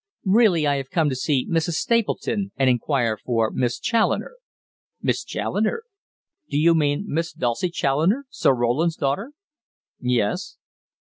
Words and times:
Really 0.25 0.65
I 0.65 0.77
have 0.77 0.89
come 0.89 1.09
to 1.09 1.15
see 1.15 1.47
Mrs. 1.47 1.73
Stapleton 1.73 2.51
and 2.57 2.67
inquire 2.71 3.17
for 3.23 3.51
Miss 3.51 3.79
Challoner." 3.79 4.33
"Miss 4.99 5.23
Challoner? 5.23 5.83
Do 6.49 6.57
you 6.57 6.73
mean 6.73 7.05
Miss 7.07 7.31
Dulcie 7.31 7.69
Challoner, 7.69 8.25
Sir 8.31 8.55
Roland's 8.55 8.95
daughter?" 8.97 9.33
"Yes." 9.99 10.57